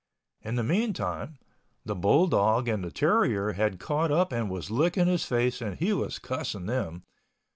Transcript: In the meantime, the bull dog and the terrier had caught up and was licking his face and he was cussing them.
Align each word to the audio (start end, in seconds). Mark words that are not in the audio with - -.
In 0.41 0.55
the 0.55 0.63
meantime, 0.63 1.37
the 1.85 1.93
bull 1.93 2.25
dog 2.25 2.67
and 2.67 2.83
the 2.83 2.89
terrier 2.89 3.51
had 3.51 3.79
caught 3.79 4.09
up 4.09 4.31
and 4.31 4.49
was 4.49 4.71
licking 4.71 5.05
his 5.05 5.25
face 5.25 5.61
and 5.61 5.77
he 5.77 5.93
was 5.93 6.17
cussing 6.17 6.65
them. 6.65 7.03